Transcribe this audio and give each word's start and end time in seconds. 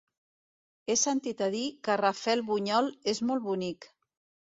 He 0.89 0.95
sentit 1.01 1.45
a 1.49 1.51
dir 1.57 1.63
que 1.89 1.99
Rafelbunyol 2.03 2.93
és 3.15 3.25
molt 3.31 3.49
bonic. 3.53 3.93